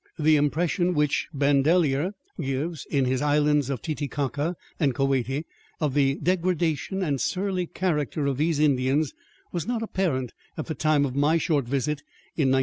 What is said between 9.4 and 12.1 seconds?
was not apparent at the time of my short visit